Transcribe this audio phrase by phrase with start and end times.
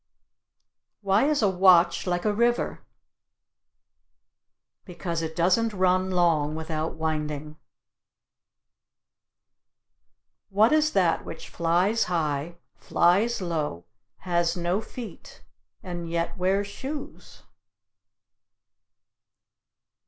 [1.01, 2.83] Why is a watch like a river?
[4.83, 7.57] Because it doesn't run long without winding.
[10.49, 13.85] What is that which flies high, flies low,
[14.21, 15.43] has no feet,
[15.83, 17.43] and yet wears shoes?